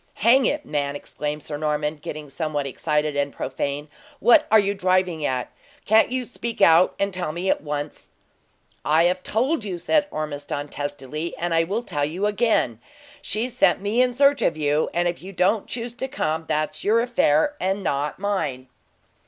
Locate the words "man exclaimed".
0.65-1.43